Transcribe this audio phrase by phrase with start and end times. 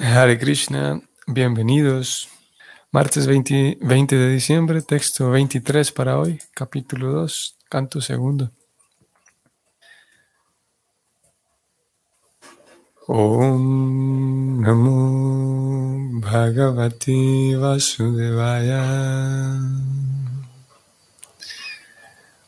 [0.00, 2.28] Hare Krishna, bienvenidos.
[2.92, 8.52] Martes 20, 20 de diciembre, texto 23 para hoy, capítulo 2, canto segundo.
[13.08, 18.84] Om Namo Bhagavati Vasudevaya.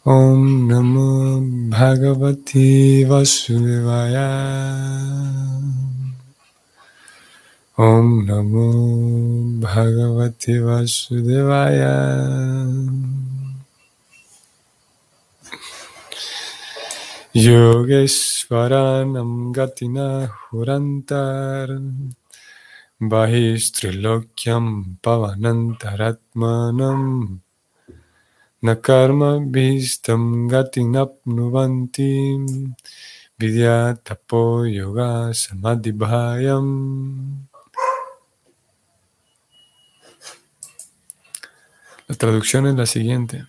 [0.04, 4.28] Om Namo Bhagavati Vasudevaya.
[7.80, 11.78] ओम नमो भगवते वासुदेवाय।
[17.36, 21.66] योगेश्वरानं गतिना हुरन्तर
[23.02, 27.36] बहिस्त्रिलोक्यं पवनन्तरात्मानं
[28.64, 32.36] न कर्मभिस्तं गतिनप्नुवन्ति
[33.40, 37.49] विद्या तपो योगा समाधिभायम्
[42.10, 43.46] La traducción es la siguiente.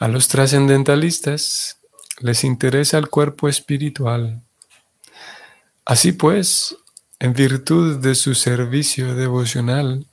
[0.00, 1.78] A los trascendentalistas
[2.18, 4.42] les interesa el cuerpo espiritual.
[5.84, 6.76] Así pues,
[7.20, 10.06] en virtud de su servicio devocional,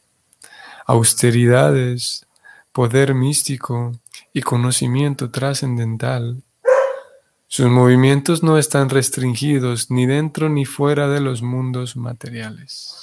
[0.86, 2.28] austeridades,
[2.72, 3.94] poder místico
[4.32, 6.44] y conocimiento trascendental,
[7.48, 13.03] sus movimientos no están restringidos ni dentro ni fuera de los mundos materiales.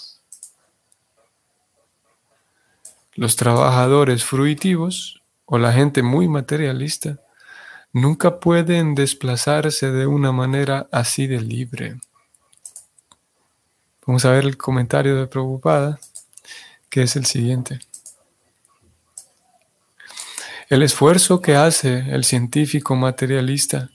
[3.21, 7.21] Los trabajadores fruitivos o la gente muy materialista
[7.93, 12.01] nunca pueden desplazarse de una manera así de libre.
[14.07, 16.01] Vamos a ver el comentario de Prabhupada,
[16.89, 17.81] que es el siguiente.
[20.71, 23.91] El esfuerzo que hace el científico materialista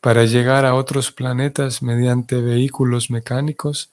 [0.00, 3.92] para llegar a otros planetas mediante vehículos mecánicos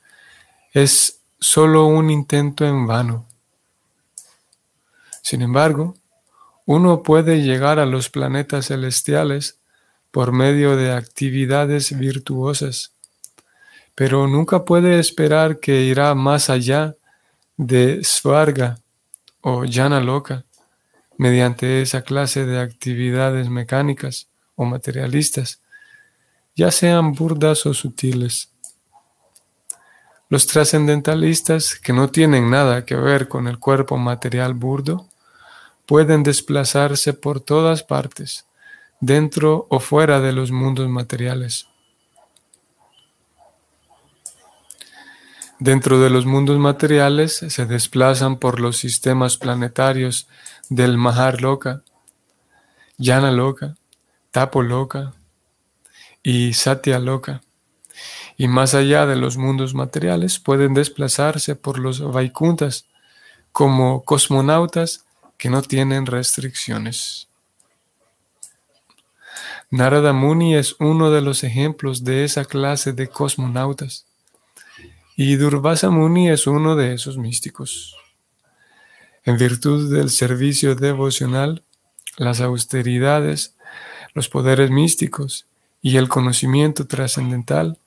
[0.72, 3.28] es solo un intento en vano.
[5.24, 5.96] Sin embargo,
[6.66, 9.58] uno puede llegar a los planetas celestiales
[10.12, 12.92] por medio de actividades virtuosas,
[13.96, 16.96] pero nunca puede esperar que irá más allá
[17.56, 18.80] de Svarga
[19.40, 20.44] o Jana Loka
[21.18, 25.62] mediante esa clase de actividades mecánicas o materialistas,
[26.54, 28.50] ya sean burdas o sutiles.
[30.28, 35.08] Los trascendentalistas que no tienen nada que ver con el cuerpo material burdo
[35.86, 38.46] pueden desplazarse por todas partes,
[39.00, 41.68] dentro o fuera de los mundos materiales.
[45.60, 50.28] Dentro de los mundos materiales se desplazan por los sistemas planetarios
[50.70, 51.84] del Mahar Loka,
[52.98, 53.76] Yana Loka,
[54.32, 55.14] Tapo Loka
[56.22, 57.42] y Satya Loka.
[58.36, 62.88] Y más allá de los mundos materiales pueden desplazarse por los Vaikuntas
[63.52, 65.06] como cosmonautas
[65.38, 67.28] que no tienen restricciones.
[69.70, 74.06] Narada Muni es uno de los ejemplos de esa clase de cosmonautas
[75.16, 77.96] y Durvasa Muni es uno de esos místicos.
[79.24, 81.64] En virtud del servicio devocional,
[82.18, 83.56] las austeridades,
[84.14, 85.46] los poderes místicos
[85.82, 87.78] y el conocimiento trascendental,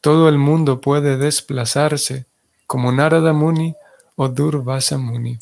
[0.00, 2.26] todo el mundo puede desplazarse
[2.66, 3.74] como Narada Muni
[4.16, 5.38] o Durvasa Muni.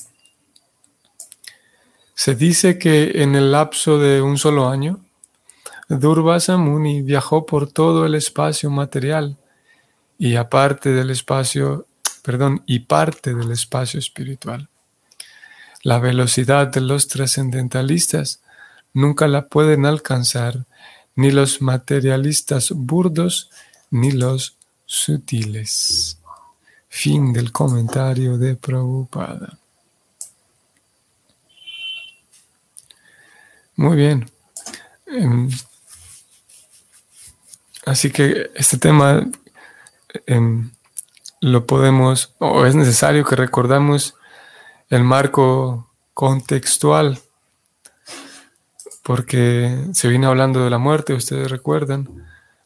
[2.14, 5.00] Se dice que en el lapso de un solo año,
[5.88, 9.36] Durvasa Muni viajó por todo el espacio material
[10.18, 11.86] y aparte del espacio,
[12.22, 14.68] perdón, y parte del espacio espiritual.
[15.82, 18.40] La velocidad de los trascendentalistas
[18.94, 20.64] nunca la pueden alcanzar
[21.16, 23.50] ni los materialistas burdos
[23.90, 26.18] ni los sutiles.
[26.88, 29.58] Fin del comentario de Prabhupada.
[33.76, 34.30] Muy bien.
[35.06, 35.48] Em,
[37.86, 39.26] así que este tema
[40.26, 40.70] em,
[41.40, 44.14] lo podemos, o es necesario que recordamos
[44.90, 47.18] el marco contextual,
[49.02, 52.08] porque se viene hablando de la muerte, ustedes recuerdan,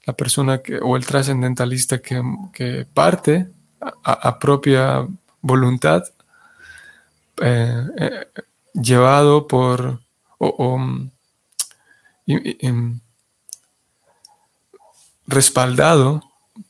[0.04, 3.50] la persona que, o el trascendentalista que, parte
[3.80, 5.06] a, propia
[5.40, 6.04] voluntad,
[7.40, 8.26] eh, eh,
[8.74, 10.00] llevado por
[10.38, 10.80] o,
[15.26, 16.22] respaldado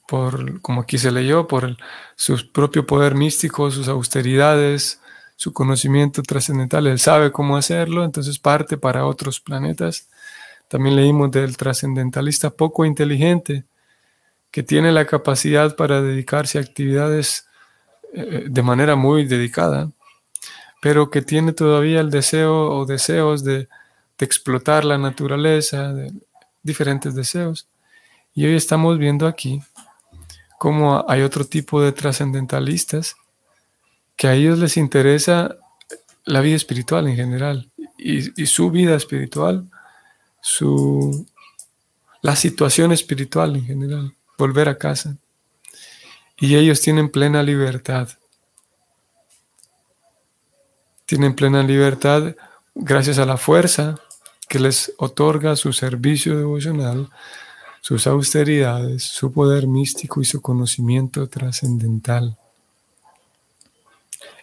[0.06, 1.76] por, como aquí se leyó, por
[2.16, 5.00] su propio poder místico, sus austeridades,
[5.36, 6.86] su conocimiento trascendental.
[6.86, 10.08] Él sabe cómo hacerlo, entonces parte para otros planetas.
[10.66, 13.64] También leímos del trascendentalista poco inteligente
[14.50, 17.46] que tiene la capacidad para dedicarse a actividades
[18.12, 19.90] eh, de manera muy dedicada,
[20.80, 23.68] pero que tiene todavía el deseo o deseos de,
[24.20, 26.12] explotar la naturaleza, de
[26.64, 27.68] diferentes deseos.
[28.34, 29.62] Y hoy estamos viendo aquí
[30.58, 33.14] cómo hay otro tipo de trascendentalistas
[34.16, 35.56] que a ellos les interesa
[36.24, 39.70] la vida espiritual en general y, y su vida espiritual,
[40.40, 41.24] su,
[42.20, 45.16] la situación espiritual en general, volver a casa.
[46.38, 48.08] Y ellos tienen plena libertad.
[51.08, 52.36] Tienen plena libertad
[52.74, 53.94] gracias a la fuerza
[54.46, 57.08] que les otorga su servicio devocional,
[57.80, 62.36] sus austeridades, su poder místico y su conocimiento trascendental.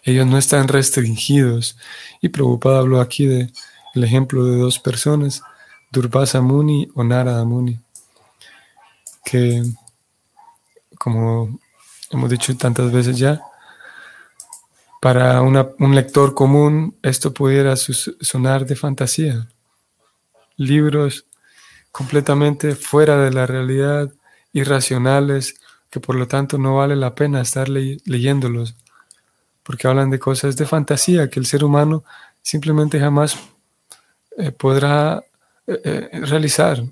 [0.02, 1.78] Ellos no están restringidos.
[2.20, 3.52] Y Prabhupada habló aquí del
[3.94, 5.42] el ejemplo de dos personas,
[5.92, 7.78] Durvasa Muni o Narada Muni,
[9.24, 9.62] que
[10.98, 11.60] como
[12.10, 13.40] hemos dicho tantas veces ya,
[15.00, 19.48] para un lector común esto pudiera sonar de fantasía.
[20.56, 21.26] Libros
[21.92, 24.12] completamente fuera de la realidad,
[24.52, 25.60] irracionales,
[25.90, 28.76] que por lo tanto no vale la pena estar leyéndolos,
[29.62, 32.04] porque hablan de cosas de fantasía que el ser humano
[32.42, 33.38] simplemente jamás
[34.38, 35.24] eh, podrá
[35.66, 36.82] eh, eh, realizar.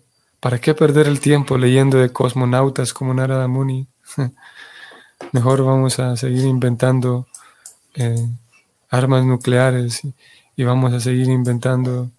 [0.41, 3.87] ¿Para qué perder el tiempo leyendo de cosmonautas como Narada Muni?
[5.33, 7.27] Mejor vamos a seguir inventando
[8.89, 10.03] armas nucleares
[10.57, 12.11] y, vamos a seguir inventando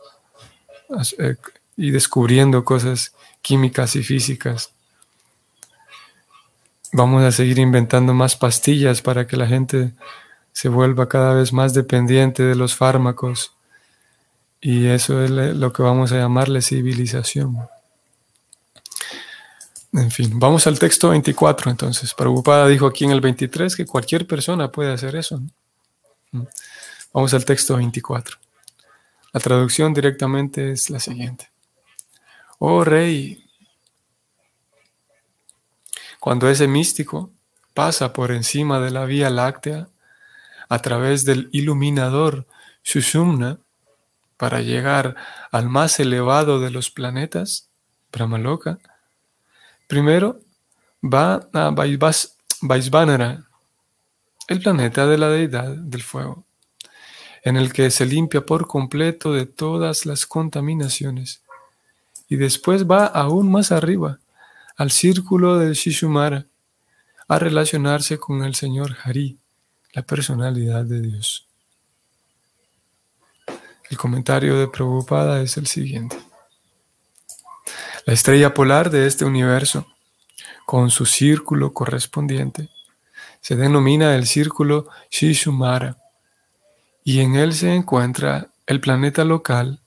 [1.19, 1.35] eh,
[1.77, 4.71] y descubriendo cosas químicas y físicas.
[6.91, 9.91] Vamos a seguir inventando más pastillas para que la gente
[10.51, 13.51] se vuelva cada vez más dependiente de los fármacos.
[14.61, 17.67] Y eso es lo que vamos a llamarle civilización.
[19.93, 22.13] En fin, vamos al texto 24 entonces.
[22.13, 25.41] Prabhupada dijo aquí en el 23 que cualquier persona puede hacer eso.
[27.13, 28.37] Vamos al texto 24.
[29.33, 31.49] La traducción directamente es la siguiente.
[32.59, 33.45] Oh rey,
[36.19, 37.31] cuando ese místico
[37.73, 39.89] pasa por encima de la Vía Láctea
[40.69, 42.47] a través del iluminador
[42.81, 43.59] Sushumna
[44.37, 45.15] para llegar
[45.51, 47.69] al más elevado de los planetas,
[48.11, 48.79] Brahmaloka,
[49.87, 50.39] Primero
[51.03, 51.73] va a
[52.61, 53.47] Vaisvanara,
[54.47, 56.45] el planeta de la deidad del fuego,
[57.43, 61.43] en el que se limpia por completo de todas las contaminaciones.
[62.27, 64.19] Y después va aún más arriba,
[64.77, 66.47] al círculo del Shishumara,
[67.27, 69.39] a relacionarse con el Señor Hari,
[69.93, 71.47] la personalidad de Dios.
[73.89, 76.17] El comentario de Prabhupada es el siguiente.
[78.05, 79.87] La estrella polar de este universo,
[80.65, 82.69] con su círculo correspondiente,
[83.45, 85.99] se denomina el círculo Shishumara,
[87.03, 89.81] y en él se encuentra el planeta local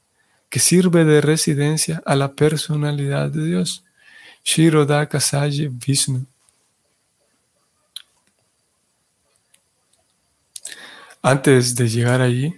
[0.48, 3.82] que sirve de residencia a la personalidad de Dios,
[4.44, 6.24] Shirodaka Saji Vishnu.
[11.20, 12.54] Antes de llegar allí,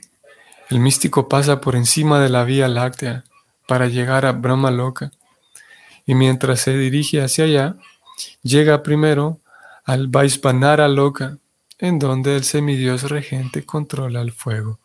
[0.69, 3.25] el místico pasa por encima de la Vía Láctea
[3.67, 5.11] para llegar a Brahma Loka,
[6.05, 7.76] y mientras se dirige hacia allá,
[8.43, 9.41] llega primero
[9.90, 11.38] al Vaispanara Loka,
[11.76, 14.78] en donde el semidios regente controla el fuego.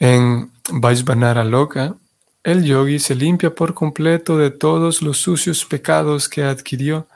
[0.00, 1.94] En Vaispanara Loka,
[2.42, 7.06] el yogi se limpia por completo de todos los sucios pecados que adquirió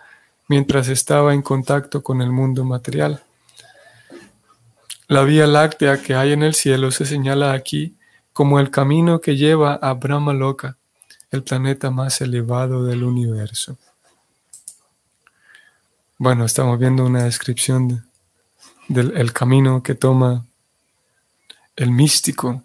[0.47, 3.25] mientras estaba en contacto con el mundo material.
[5.09, 7.97] La vía láctea que hay en el cielo se señala aquí
[8.33, 10.77] como el camino que lleva a Brahma Loka,
[11.33, 13.77] el planeta más elevado del universo.
[16.19, 18.09] Bueno, estamos viendo una descripción
[18.89, 20.47] del camino que toma
[21.77, 22.63] el místico,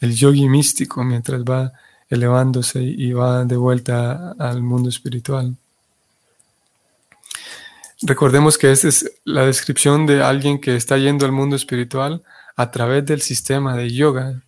[0.00, 1.74] el yogi místico, mientras va
[2.08, 5.56] elevándose y va de vuelta al mundo espiritual.
[8.00, 12.22] Recordemos que esta es la descripción de alguien que está yendo al mundo espiritual
[12.56, 14.42] a través del sistema de yoga,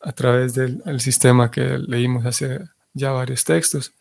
[0.00, 2.60] a través del sistema que leímos hace
[2.94, 3.92] ya varios textos,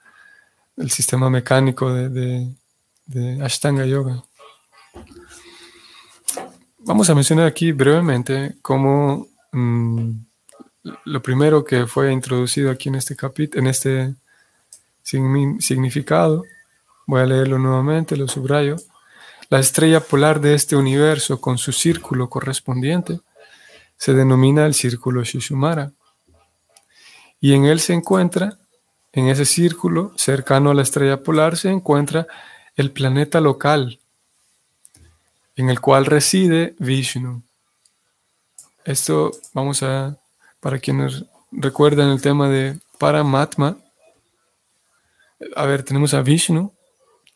[0.77, 2.55] el sistema mecánico de,
[3.41, 4.23] Ashtanga Yoga.
[6.79, 10.11] Vamos a mencionar aquí brevemente cómo mm,
[11.05, 14.15] lo primero que fue introducido aquí en este capítulo, en este
[15.03, 16.43] significado,
[17.05, 18.75] voy a leerlo nuevamente, lo subrayo,
[19.49, 23.21] la estrella polar de este universo con su círculo correspondiente
[23.95, 25.93] se denomina el círculo Shishumara
[27.39, 28.59] y en él se encuentra
[29.11, 32.27] en ese círculo cercano a la estrella polar se encuentra
[32.75, 33.99] el planeta local
[35.55, 37.41] en el cual reside Vishnu.
[38.85, 40.17] Esto vamos a,
[40.59, 43.77] para quienes recuerdan el tema de Paramatma,
[45.55, 46.73] a ver, tenemos a Vishnu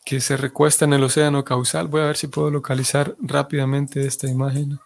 [0.04, 1.86] que se recuesta en el océano causal.
[1.86, 4.80] Voy a ver si puedo localizar rápidamente esta imagen.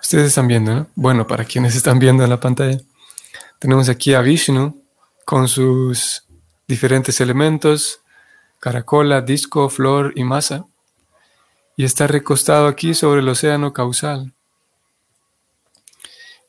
[0.00, 0.86] Ustedes están viendo, ¿no?
[0.94, 2.78] Bueno, para quienes están viendo en la pantalla,
[3.58, 4.82] tenemos aquí a Vishnu
[5.30, 6.26] con sus
[6.66, 8.02] diferentes elementos,
[8.58, 10.66] caracola, disco, flor y masa,
[11.76, 14.34] y está recostado aquí sobre el océano causal.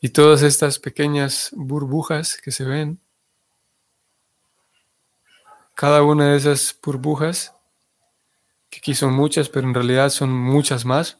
[0.00, 2.98] Y todas estas pequeñas burbujas que se ven,
[5.76, 7.54] cada una de esas burbujas,
[8.68, 11.18] que aquí son muchas, pero en realidad son muchas más,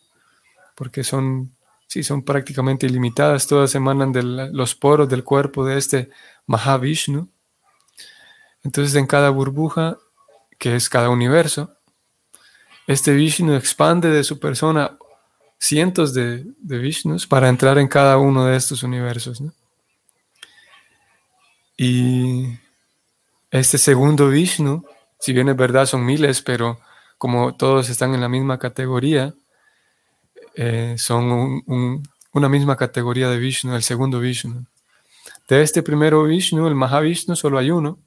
[0.75, 1.55] porque son,
[1.87, 6.11] sí, son prácticamente ilimitadas, todas emanan de los poros del cuerpo de este
[6.47, 7.31] Mahavishnu.
[8.65, 9.99] Entonces en cada burbuja,
[10.59, 11.75] que es cada universo,
[12.87, 14.97] este Vishnu expande de su persona
[15.59, 19.43] cientos de, de Vishnus para entrar en cada uno de estos universos.
[21.77, 22.59] Y
[23.51, 24.85] este segundo Vishnu,
[25.21, 26.81] si bien es verdad son miles, pero
[27.17, 29.35] como todos están en la misma categoría,
[30.55, 31.63] eh, son
[32.33, 34.67] una misma categoría de Vishnu, el segundo Vishnu.
[35.49, 37.99] De este primero Vishnu, el Mahavishnu, solo hay uno.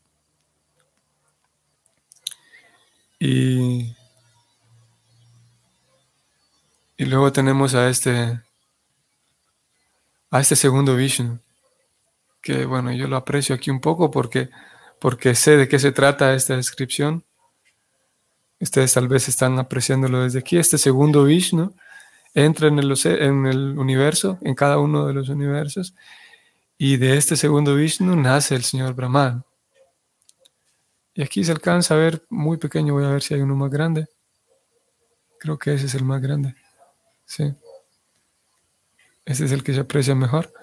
[3.27, 3.95] Y
[6.97, 8.39] y luego tenemos a este,
[10.31, 11.39] a este segundo Vishnu,
[12.41, 14.49] que bueno, yo lo aprecio aquí un poco porque,
[14.99, 17.23] porque sé de qué se trata esta descripción.
[18.61, 20.57] Ustedes tal vez están apreciándolo desde aquí.
[20.57, 21.75] Este segundo Vishnu
[22.33, 25.93] entra en el, en el universo, en cada uno de los universos,
[26.77, 29.43] y de este segundo Vishnu nace el señor Brahman.
[31.15, 33.71] Y aquí se alcanza a ver muy pequeño, voy a ver si hay uno más
[33.71, 34.07] grande.
[35.39, 36.55] Creo que ese es el más grande.
[37.25, 37.55] Sí.
[39.23, 40.53] Este es el que se aprecia mejor.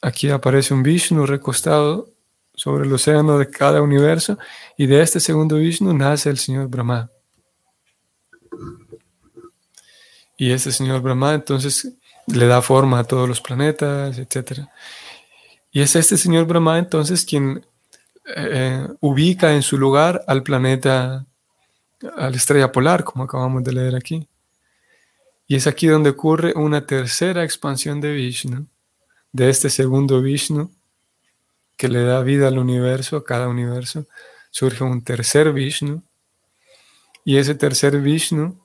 [0.00, 2.14] Aquí aparece un Vishnu recostado
[2.54, 4.38] sobre el océano de cada universo
[4.76, 7.10] y de este segundo Vishnu nace el señor Brahma.
[10.36, 11.94] Y este señor Brahma entonces
[12.28, 14.68] le da forma a todos los planetas, etc.
[15.72, 17.66] Y es este señor Brahma entonces quien
[18.36, 21.26] eh, ubica en su lugar al planeta,
[22.16, 24.28] a la estrella polar, como acabamos de leer aquí.
[25.46, 28.66] Y es aquí donde ocurre una tercera expansión de Vishnu,
[29.32, 30.70] de este segundo Vishnu,
[31.76, 34.06] que le da vida al universo, a cada universo.
[34.50, 36.02] Surge un tercer Vishnu,
[37.24, 38.58] y ese tercer Vishnu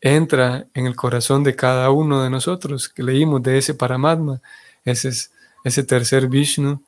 [0.00, 4.40] entra en el corazón de cada uno de nosotros, que leímos de ese Paramatma.
[4.84, 5.32] Ese, es,
[5.64, 6.82] ese tercer Vishnu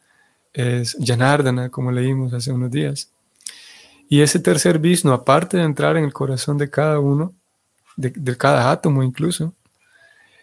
[0.53, 3.11] es Janardana, como leímos hace unos días.
[4.09, 7.35] Y ese tercer Vishnu, aparte de entrar en el corazón de cada uno,
[7.97, 9.55] de, cada átomo incluso.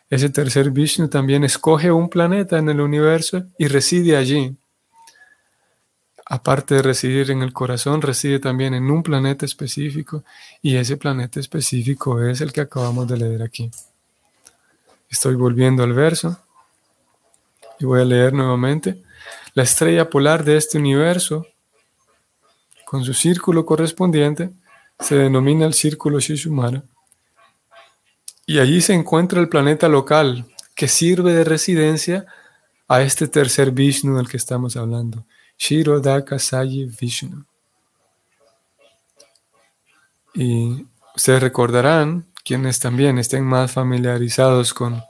[0.09, 4.55] Ese tercer Vishnu también escoge un planeta en el universo y reside allí.
[6.25, 10.23] Aparte de residir en el corazón, reside también en un planeta específico
[10.61, 13.69] y ese planeta específico es el que acabamos de leer aquí.
[15.09, 16.37] Estoy volviendo al verso
[17.79, 19.03] y voy a leer nuevamente.
[19.53, 21.45] La estrella polar de este universo,
[22.85, 24.51] con su círculo correspondiente,
[24.99, 26.83] se denomina el círculo Shishumara
[28.45, 32.25] y allí se encuentra el planeta local que sirve de residencia
[32.87, 35.25] a este tercer Vishnu del que estamos hablando,
[35.57, 37.45] Shirodaka Sayi Vishnu.
[40.33, 45.03] Y ustedes recordarán, quienes también estén más familiarizados con,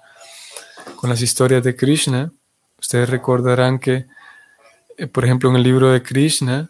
[0.96, 2.32] con las historias de Krishna,
[2.80, 4.06] ustedes recordarán que,
[4.98, 6.70] eh, por ejemplo, en el libro de Krishna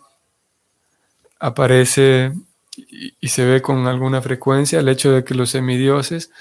[1.40, 2.34] aparece
[2.76, 6.32] y, se ve con alguna frecuencia el hecho de que los semidioses,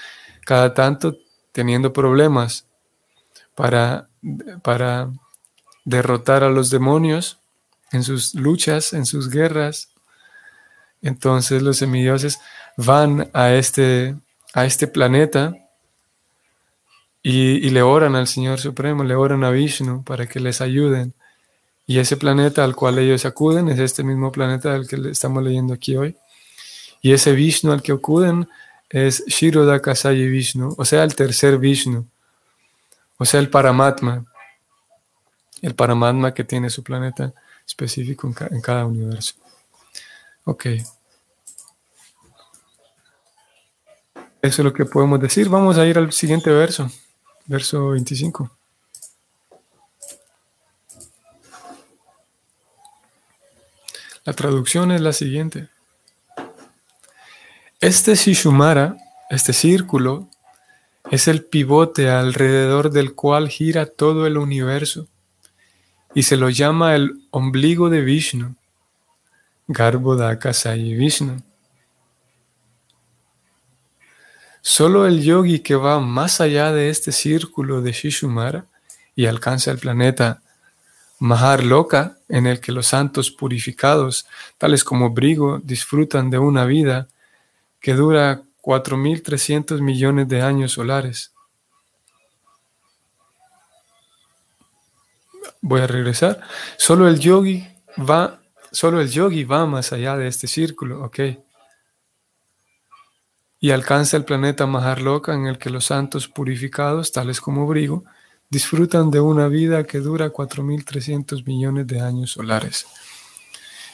[0.45, 1.17] cada tanto
[1.51, 2.67] teniendo problemas
[3.55, 4.07] para,
[4.61, 5.09] para
[5.83, 7.39] derrotar a los demonios
[7.91, 9.89] en sus luchas, en sus guerras,
[11.01, 12.39] entonces los semidioses
[12.75, 14.15] van a este,
[14.53, 15.66] a este planeta
[17.29, 21.13] y, y, le oran al Señor Supremo, le oran a Vishnu para que les ayuden.
[21.85, 25.73] Y ese planeta al cual ellos acuden es este mismo planeta del que estamos leyendo
[25.73, 26.15] aquí hoy.
[27.01, 28.47] Y ese Vishnu al que acuden
[28.89, 32.05] es Shirodakasayi Vishnu, o sea, el tercer Vishnu,
[33.17, 34.25] o sea, el Paramatma,
[35.61, 37.33] el Paramatma que tiene su planeta
[37.65, 39.35] específico en, cada universo.
[40.45, 40.65] Ok.
[40.65, 40.81] Eso
[44.41, 45.49] es lo que podemos decir.
[45.49, 46.89] Vamos a ir al siguiente verso,
[47.47, 48.51] verso 25.
[54.25, 55.69] La traducción es la siguiente.
[57.79, 58.97] Este Shishumara,
[59.29, 60.27] este círculo,
[61.09, 65.07] es el pivote alrededor del cual gira todo el universo
[66.13, 68.55] y se lo llama el ombligo de Vishnu,
[69.67, 71.46] Garbhodaka Sai Vishnu.
[74.69, 78.65] Solo el yogi que va más allá de este círculo de Shishumara
[79.15, 80.41] y alcanza el planeta
[81.19, 87.07] Mahar Loka, en el que los santos purificados, tales como Brigo, disfrutan de una vida
[87.79, 91.31] que dura 4.300 millones de años solares.
[95.61, 96.41] Voy a regresar.
[96.75, 97.65] Solo el yogi
[97.97, 98.41] va,
[98.73, 101.19] solo el yogi va más allá de este círculo, ¿ok?
[103.59, 108.03] Y alcanza el planeta Maharloka en el que los santos purificados, tales como Brigo,
[108.49, 112.85] disfrutan de una vida que dura 4.300 millones de años solares.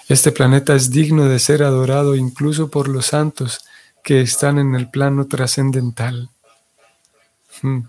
[0.09, 3.65] Este planeta es digno de ser adorado incluso por los santos
[4.03, 6.29] que están en el plano trascendental.
[7.61, 7.83] Hmm.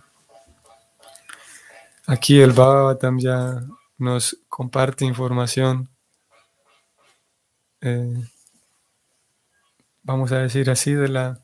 [2.06, 3.64] Aquí el Bhagavatam ya
[3.98, 5.88] nos comparte información,
[7.80, 8.22] eh,
[10.02, 11.43] vamos a decir así, de la,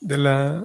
[0.00, 0.64] de la,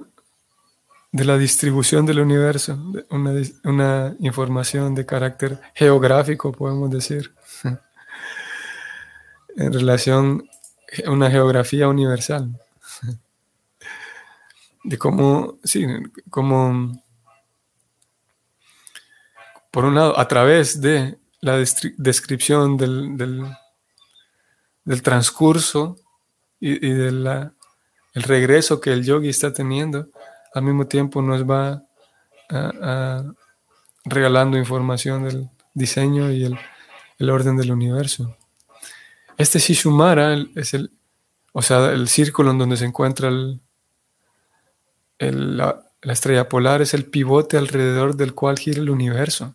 [1.12, 2.78] de la distribución del universo,
[3.10, 3.32] una,
[3.64, 7.34] una información de carácter geográfico, podemos decir,
[9.56, 10.48] en relación
[11.06, 12.50] una geografía universal.
[14.84, 15.86] De cómo, sí,
[16.28, 17.02] como,
[19.70, 23.16] por un lado, a través de la descripción del,
[24.84, 25.96] del, transcurso
[26.60, 27.50] y, del
[28.14, 30.08] el regreso que el yogi está teniendo,
[30.54, 31.82] al mismo tiempo nos va
[34.04, 36.58] regalando información del diseño y el,
[37.18, 38.36] el orden del universo.
[39.36, 40.92] Este Shishumara es el,
[41.52, 43.30] o sea, el círculo en donde se encuentra
[45.18, 49.54] la, estrella polar, es el pivote alrededor del cual gira el universo.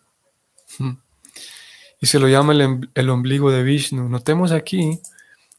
[2.01, 4.09] Y se lo llama el, el ombligo de Vishnu.
[4.09, 4.99] Notemos aquí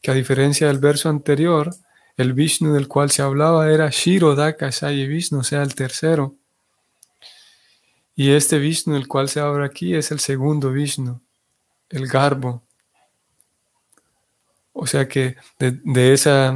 [0.01, 1.75] que a diferencia del verso anterior,
[2.21, 6.35] el Vishnu del cual se hablaba era Shirodaka Sayi Vishnu, o sea, el tercero.
[8.15, 11.21] Y este Vishnu del cual se habla aquí es el segundo Vishnu,
[11.89, 12.63] el Garbo.
[14.73, 16.55] O sea que de, esa,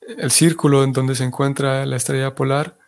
[0.00, 2.78] el círculo en donde se encuentra la estrella polar,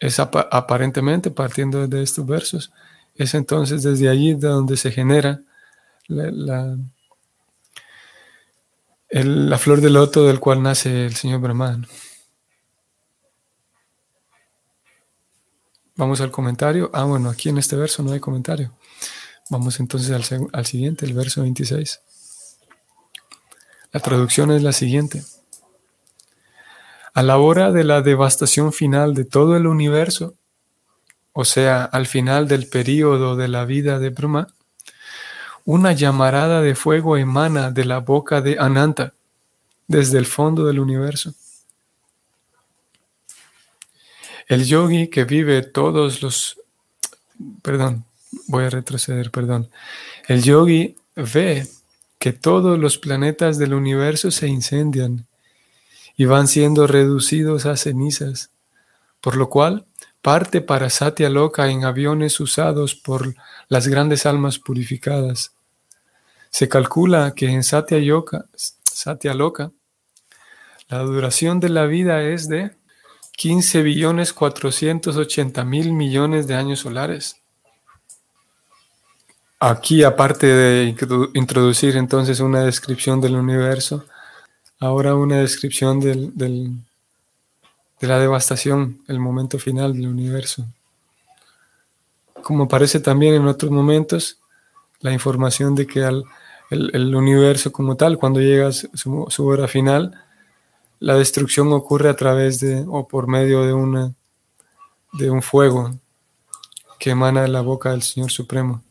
[0.00, 2.72] es aparentemente, partiendo de estos versos,
[3.14, 5.40] es entonces desde allí de donde se genera
[6.08, 6.76] la
[9.58, 11.86] flor de loto del cual nace el señor Brahman.
[15.96, 16.90] Vamos al comentario.
[16.92, 18.72] Ah, bueno, aquí en este verso no hay comentario.
[19.50, 22.00] Vamos entonces al, al siguiente, el verso 26.
[23.92, 25.22] La traducción es la siguiente.
[27.12, 30.34] A la hora de la devastación final de todo el universo,
[31.32, 34.48] o sea, al final del período de la vida de Brahma,
[35.64, 39.14] una llamarada de fuego emana de la boca de Ananta,
[39.86, 41.34] desde el fondo del universo.
[44.46, 46.60] El yogi que vive todos los...
[47.62, 48.04] Perdón,
[48.46, 49.70] voy a retroceder, perdón.
[50.28, 51.66] El yogi ve
[52.18, 55.26] que todos los planetas del universo se incendian
[56.16, 58.50] y van siendo reducidos a cenizas,
[59.20, 59.86] por lo cual
[60.22, 63.34] parte para Satya Loka en aviones usados por
[63.68, 65.53] las grandes almas purificadas.
[66.54, 69.72] Se calcula que en Satya, Yoka, Satya Loka
[70.88, 72.70] la duración de la vida es de
[73.32, 77.42] 15 billones 480 mil millones de años solares.
[79.58, 80.94] Aquí, aparte de
[81.34, 84.04] introducir entonces una descripción del universo,
[84.78, 90.64] ahora una descripción del, de la devastación, el momento final del universo.
[92.44, 94.38] Como aparece también en otros momentos,
[95.00, 96.24] la información de que al,
[96.74, 100.14] el, universo como tal, cuando llega su, hora final,
[101.00, 104.14] la destrucción ocurre a través de o por medio de, una,
[105.12, 105.90] de un fuego
[106.98, 108.82] que emana de la boca del Señor Supremo.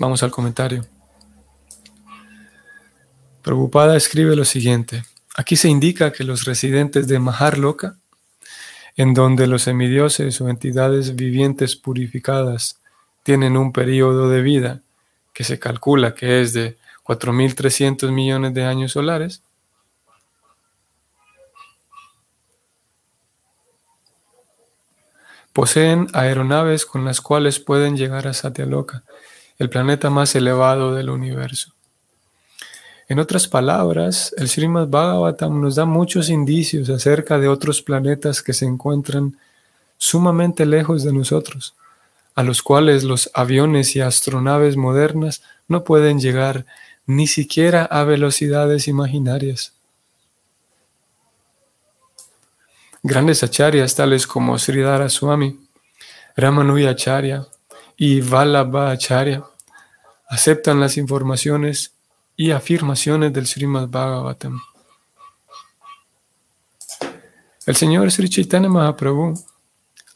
[0.00, 0.86] Vamos al comentario.
[3.42, 5.04] Preocupada escribe lo siguiente.
[5.36, 7.96] Aquí se indica que los residentes de Maharloka,
[8.96, 12.80] en donde los semidioses o entidades vivientes purificadas
[13.22, 14.82] tienen un periodo de vida
[15.38, 19.40] que se calcula que es de 4.300 millones de años solares,
[25.52, 29.04] poseen aeronaves con las cuales pueden llegar a Satyaloka,
[29.60, 31.72] el planeta más elevado del universo.
[33.06, 38.52] En otras palabras, el Srimad Bhagavatam nos da muchos indicios acerca de otros planetas que
[38.52, 39.38] se encuentran
[39.98, 41.76] sumamente lejos de nosotros,
[42.38, 46.66] a los cuales los aviones y astronaves modernas no pueden llegar
[47.04, 49.72] ni siquiera a velocidades imaginarias.
[53.02, 55.58] Grandes acharyas tales como Sridhara Swami,
[56.36, 57.44] Ramanuja Acharya
[57.96, 59.42] y Vallabha Acharya
[60.28, 61.92] aceptan las informaciones
[62.36, 64.60] y afirmaciones del Srimad Bhagavatam.
[67.66, 69.34] El señor Sri Chaitanya Mahaprabhu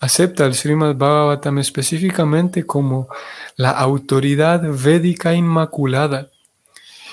[0.03, 3.07] acepta el Srimad Bhagavatam específicamente como
[3.55, 6.27] la autoridad védica inmaculada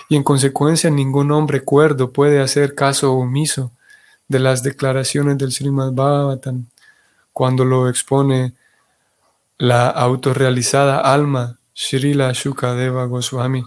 [0.10, 3.72] y en consecuencia ningún hombre cuerdo puede hacer caso omiso
[4.28, 6.66] de las declaraciones del Srimad Bhagavatam
[7.32, 8.54] cuando lo expone
[9.60, 13.64] la autorrealizada alma Srila Shukadeva Goswami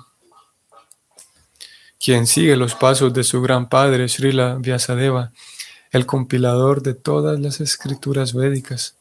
[2.05, 5.31] quien sigue los pasos de su gran padre Srila Vyasadeva,
[5.93, 8.97] el compilador de todas las escrituras védicas.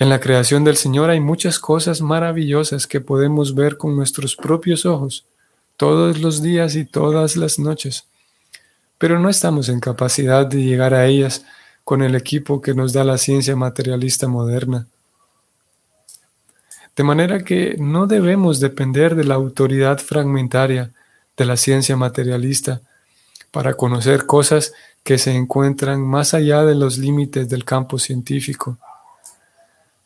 [0.00, 4.86] En la creación del Señor hay muchas cosas maravillosas que podemos ver con nuestros propios
[4.86, 5.24] ojos
[5.76, 8.04] todos los días y todas las noches,
[8.96, 11.44] pero no estamos en capacidad de llegar a ellas
[11.82, 14.86] con el equipo que nos da la ciencia materialista moderna.
[16.94, 20.92] De manera que no debemos depender de la autoridad fragmentaria
[21.36, 22.82] de la ciencia materialista
[23.50, 28.78] para conocer cosas que se encuentran más allá de los límites del campo científico.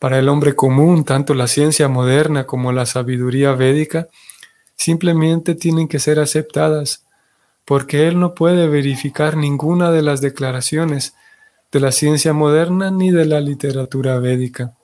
[0.03, 4.09] Para el hombre común, tanto la ciencia moderna como la sabiduría védica
[4.75, 7.05] simplemente tienen que ser aceptadas,
[7.63, 11.15] porque él no puede verificar ninguna de las declaraciones
[11.71, 14.75] de la ciencia moderna ni de la literatura védica.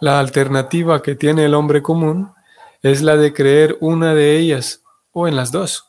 [0.00, 2.32] La alternativa que tiene el hombre común
[2.82, 5.86] es la de creer una de ellas o en las dos.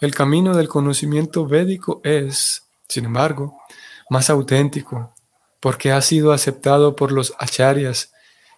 [0.00, 3.57] El camino del conocimiento védico es, sin embargo,
[4.10, 5.14] más auténtico,
[5.60, 8.12] porque ha sido aceptado por los acharyas,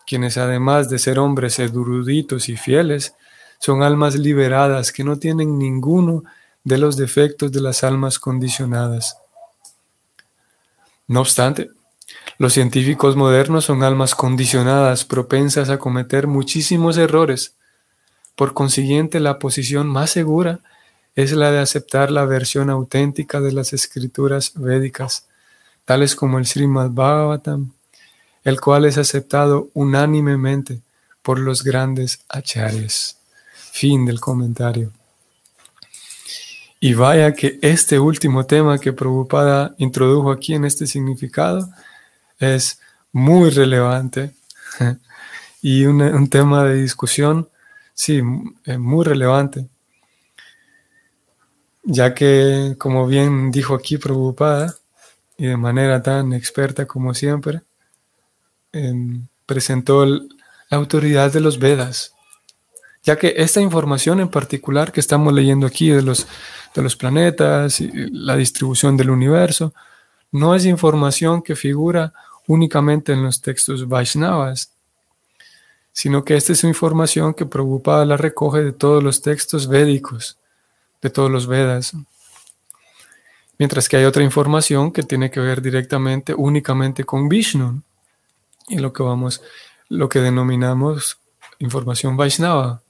[0.06, 3.14] quienes además de ser hombres eruditos y fieles,
[3.58, 6.24] son almas liberadas que no tienen ninguno
[6.64, 9.18] de los defectos de las almas condicionadas.
[11.06, 11.70] No obstante,
[12.38, 17.56] los científicos modernos son almas condicionadas, propensas a cometer muchísimos errores.
[18.34, 20.60] Por consiguiente, la posición más segura
[21.14, 25.26] es la de aceptar la versión auténtica de las escrituras védicas,
[25.90, 27.72] tales como el Srimad Bhagavatam,
[28.44, 30.82] el cual es aceptado unánimemente
[31.20, 33.18] por los grandes acharyas.
[33.72, 34.92] Fin del comentario.
[36.78, 41.68] Y vaya que este último tema que Prabhupada introdujo aquí en este significado
[42.38, 42.78] es
[43.10, 44.32] muy relevante
[45.60, 47.48] y un, tema de discusión,
[47.94, 48.22] sí,
[48.64, 49.66] eh, muy relevante,
[51.82, 54.76] ya que, como bien dijo aquí preocupada
[55.40, 57.62] y de manera tan experta como siempre,
[58.72, 60.20] em, presentó la
[60.68, 62.12] autoridad de los Vedas,
[63.02, 66.26] ya que esta información en particular que estamos leyendo aquí de los,
[66.74, 69.72] de los planetas y la distribución del universo,
[70.30, 72.12] no es información que figura
[72.46, 74.74] únicamente en los textos Vaishnavas,
[75.90, 80.36] sino que esta es información que Prabhupada la recoge de todos los textos védicos,
[81.00, 81.94] de todos los Vedas.
[83.60, 87.82] Mientras que hay otra información que tiene que ver directamente, únicamente con Vishnu,
[88.68, 89.42] y lo que vamos,
[89.90, 91.18] lo que denominamos
[91.58, 92.80] información Vaishnava,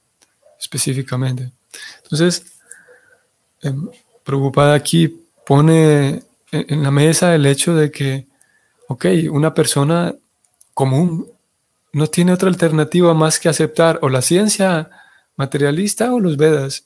[0.57, 1.51] específicamente.
[2.03, 2.45] Entonces,
[3.63, 3.73] eh,
[4.23, 8.27] Prabhupada aquí pone en la mesa el hecho de que
[8.87, 10.15] ok, una persona
[10.73, 11.27] común
[11.91, 14.89] no tiene otra alternativa más que aceptar o la ciencia
[15.35, 16.85] materialista o los Vedas.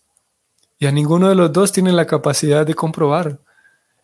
[0.80, 3.45] Y a ninguno de los dos tiene la capacidad de comprobar.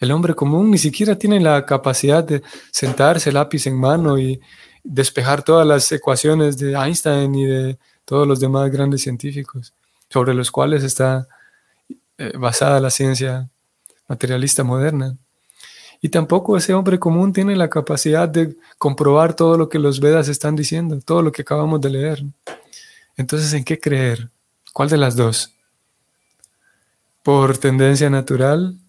[0.01, 4.41] El hombre común ni siquiera tiene la capacidad de sentarse lápiz en mano y
[4.83, 9.75] despejar todas las ecuaciones de Einstein y de todos los demás grandes científicos
[10.09, 11.27] sobre los cuales está
[12.17, 13.47] eh, basada la ciencia
[14.07, 15.15] materialista moderna.
[16.01, 20.27] Y tampoco ese hombre común tiene la capacidad de comprobar todo lo que los Vedas
[20.29, 22.23] están diciendo, todo lo que acabamos de leer.
[23.17, 24.31] Entonces, ¿en qué creer?
[24.73, 25.53] ¿Cuál de las dos?
[27.21, 28.79] Por tendencia natural,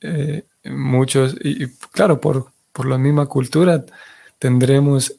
[0.00, 3.84] eh, muchos, y, claro, por, por la misma cultura,
[4.38, 5.14] tendremos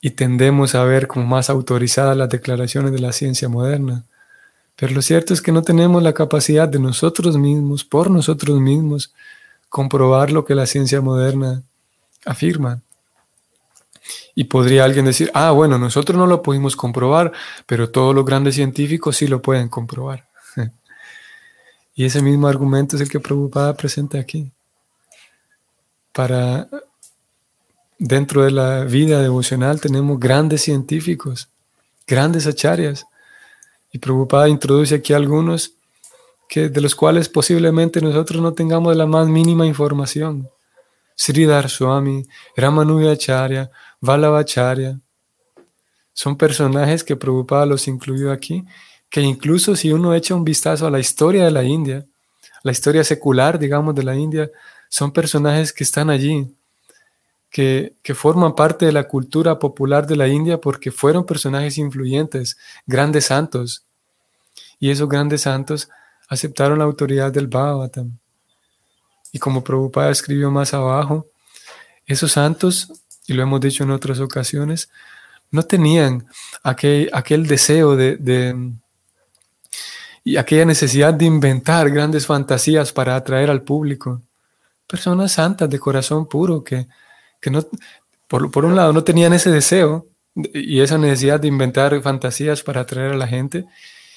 [0.00, 4.04] y tendemos a ver como más autorizadas las declaraciones de la ciencia moderna.
[4.74, 9.14] Pero lo cierto es que no tenemos la capacidad de nosotros mismos, por nosotros mismos,
[9.68, 11.62] comprobar lo que la ciencia moderna
[12.26, 12.82] afirma.
[14.34, 17.32] Y podría alguien decir, ah, bueno, nosotros no lo pudimos comprobar,
[17.66, 20.26] pero todos los grandes científicos sí lo pueden comprobar.
[21.94, 24.50] y ese mismo argumento es el que Prabhupada presenta aquí.
[26.12, 26.68] Para
[27.98, 31.48] dentro de la vida devocional tenemos grandes científicos,
[32.06, 33.06] grandes acharyas.
[33.92, 35.74] Y Prabhupada introduce aquí algunos
[36.48, 40.48] que, de los cuales posiblemente nosotros no tengamos la más mínima información.
[41.14, 42.26] Sridhar Swami,
[42.56, 44.98] Ramanuja Acharya, Vallabhacharya.
[46.14, 48.64] Son personajes que Prabhupada los incluyó aquí,
[49.12, 52.06] que incluso si uno echa un vistazo a la historia de la India,
[52.62, 54.50] la historia secular, digamos, de la India,
[54.88, 56.56] son personajes que están allí,
[57.50, 62.56] que, que, forman parte de la cultura popular de la India porque fueron personajes influyentes,
[62.86, 63.84] grandes santos.
[64.80, 65.90] Y esos grandes santos
[66.26, 68.18] aceptaron la autoridad del Bhagavatam.
[69.30, 71.26] Y como Prabhupada escribió más abajo,
[72.06, 72.90] esos santos,
[73.26, 74.88] y lo hemos dicho en otras ocasiones,
[75.50, 76.26] no tenían
[76.62, 78.16] aquel, aquel deseo de,
[80.24, 84.22] y aquella necesidad de inventar grandes fantasías para atraer al público.
[84.86, 86.86] Personas santas de corazón puro que,
[87.50, 87.64] no,
[88.28, 92.82] por, por un lado, no tenían ese deseo y esa necesidad de inventar fantasías para
[92.82, 93.66] atraer a la gente,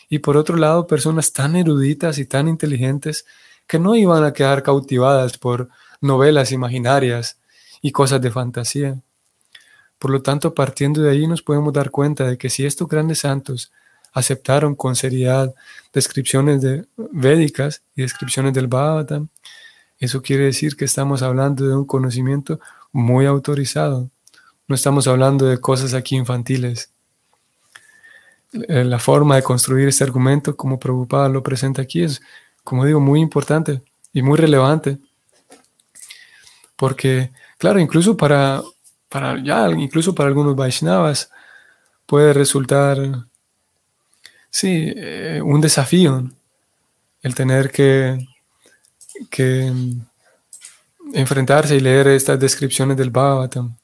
[0.08, 3.26] y por otro lado, personas tan eruditas y tan inteligentes
[3.68, 7.40] que no iban a quedar cautivadas por novelas imaginarias
[7.82, 9.02] y cosas de fantasía.
[9.98, 13.20] Por lo tanto, partiendo de ahí nos podemos dar cuenta de que si estos grandes
[13.20, 13.72] santos
[14.16, 15.54] aceptaron con seriedad
[15.94, 19.28] descripciones de védicas y descripciones del Bhagavatam,
[20.00, 22.60] eso quiere decir que estamos hablando de un conocimiento
[22.92, 24.10] muy autorizado.
[24.68, 26.92] No estamos hablando de cosas aquí infantiles.
[28.52, 32.22] La forma de construir este argumento, como Prabhupada lo presenta aquí, es
[32.64, 34.98] como digo, muy importante y muy relevante.
[36.78, 38.62] Porque, claro, incluso para,
[39.10, 41.30] para ya, incluso para algunos Vaishnavas
[42.06, 42.98] puede resultar,
[44.56, 46.32] sí, eh, un desafío
[47.22, 48.26] el tener que,
[49.30, 49.70] que
[51.14, 53.76] enfrentarse y leer estas descripciones del Bhagavatam.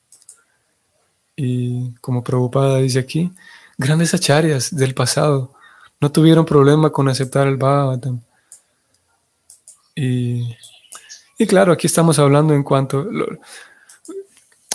[1.35, 3.33] Y como Prabhupada dice aquí,
[3.77, 5.53] grandes acharyas del pasado
[5.99, 8.21] no tuvieron problema con aceptar el Bhagavatam.
[9.93, 10.55] Y,
[11.49, 13.09] claro, aquí estamos hablando en cuanto,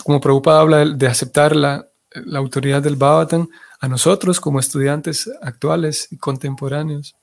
[0.05, 1.89] como Prabhupada habla de, aceptar la,
[2.35, 3.49] autoridad del Bhavatan
[3.87, 7.15] a nosotros como estudiantes actuales y contemporáneos.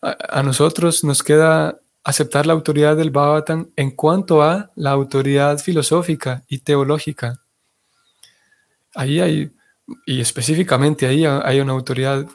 [0.00, 6.42] A, nosotros nos queda aceptar la autoridad del Bhavatan en cuanto a la autoridad filosófica
[6.48, 7.42] y teológica.
[8.94, 9.52] Ahí hay,
[10.06, 12.26] y específicamente ahí hay una autoridad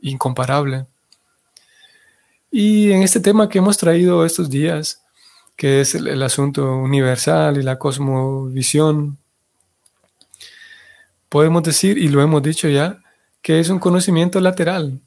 [0.00, 0.86] incomparable.
[2.48, 5.02] Y en este tema que hemos traído estos días,
[5.56, 9.18] que es el, asunto universal y la cosmovisión,
[11.32, 13.00] podemos decir, y lo hemos dicho ya,
[13.40, 15.00] que es un conocimiento lateral.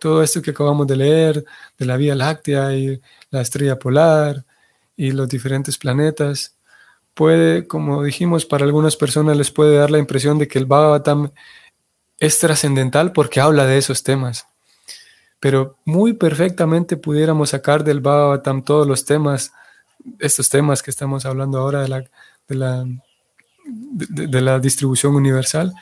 [0.00, 1.44] Todo esto que acabamos de leer
[1.78, 4.44] de la Vía Láctea y la estrella polar
[4.96, 6.56] y los diferentes planetas,
[7.14, 11.30] puede, como dijimos, para algunas personas les puede dar la impresión de que el Bhagavatam
[12.18, 14.50] es trascendental porque habla de esos temas
[15.40, 19.52] pero muy perfectamente pudiéramos sacar del Bhagavatam todos los temas,
[20.18, 22.04] estos temas que estamos hablando ahora de la,
[22.46, 22.84] de la,
[23.70, 25.72] de, la distribución universal,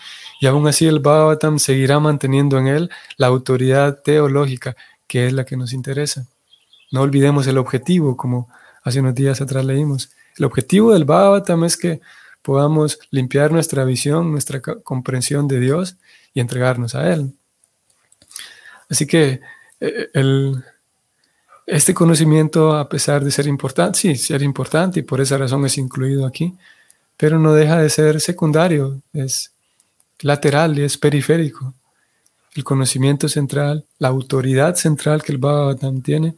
[0.41, 5.45] y aún así el Bhagavatam seguirá manteniendo en él la autoridad teológica, que es la
[5.45, 6.27] que nos interesa.
[6.91, 8.49] No olvidemos el objetivo, como
[8.83, 10.11] hace unos días atrás leímos.
[10.37, 12.01] El objetivo del Bhagavatam es que
[12.43, 15.97] podamos limpiar nuestra visión, nuestra comprensión de Dios
[16.33, 17.33] y entregarnos a Él.
[18.89, 19.41] Así que
[19.81, 20.65] eh, el,
[21.67, 25.77] este conocimiento, a pesar de ser importante, sí, ser importante y por esa razón es
[25.77, 26.55] incluido aquí,
[27.19, 29.53] pero no deja de ser secundario, es
[30.21, 31.75] lateral y es periférico.
[32.55, 36.37] El conocimiento central, la autoridad central que el Bhagavatam tiene,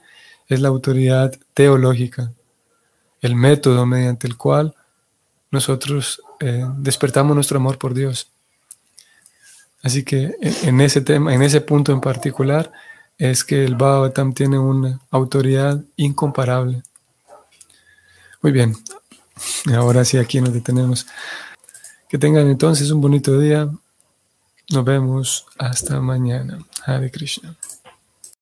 [0.49, 2.33] es la autoridad teológica,
[3.21, 4.75] el método mediante el cual
[5.51, 8.31] nosotros eh, despertamos nuestro amor por Dios.
[9.83, 12.73] Así que en ese tema, en ese punto en particular,
[13.19, 16.83] es que el Bhagavatam tiene una autoridad incomparable.
[18.41, 18.75] Muy bien,
[19.75, 21.07] ahora sí aquí nos detenemos.
[22.09, 23.69] Que tengan entonces un bonito día.
[24.71, 26.59] Nos vemos hasta mañana.
[26.85, 27.57] Hare Krishna.